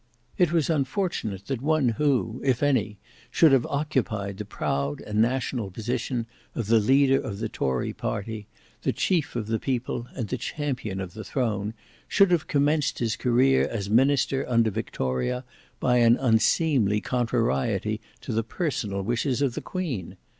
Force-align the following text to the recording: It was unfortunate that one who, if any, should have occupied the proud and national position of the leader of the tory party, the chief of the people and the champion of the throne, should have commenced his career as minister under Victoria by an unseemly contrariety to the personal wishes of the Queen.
It 0.35 0.51
was 0.51 0.67
unfortunate 0.67 1.45
that 1.45 1.61
one 1.61 1.89
who, 1.89 2.41
if 2.43 2.63
any, 2.63 2.97
should 3.29 3.51
have 3.51 3.67
occupied 3.67 4.37
the 4.37 4.45
proud 4.45 4.99
and 5.01 5.21
national 5.21 5.69
position 5.69 6.25
of 6.55 6.65
the 6.65 6.79
leader 6.79 7.21
of 7.21 7.37
the 7.37 7.47
tory 7.47 7.93
party, 7.93 8.47
the 8.81 8.93
chief 8.93 9.35
of 9.35 9.45
the 9.45 9.59
people 9.59 10.07
and 10.15 10.27
the 10.27 10.39
champion 10.39 10.99
of 10.99 11.13
the 11.13 11.23
throne, 11.23 11.75
should 12.07 12.31
have 12.31 12.47
commenced 12.47 12.97
his 12.97 13.15
career 13.15 13.67
as 13.67 13.91
minister 13.91 14.43
under 14.49 14.71
Victoria 14.71 15.45
by 15.79 15.97
an 15.97 16.17
unseemly 16.17 16.99
contrariety 16.99 18.01
to 18.21 18.33
the 18.33 18.43
personal 18.43 19.03
wishes 19.03 19.39
of 19.39 19.53
the 19.53 19.61
Queen. 19.61 20.17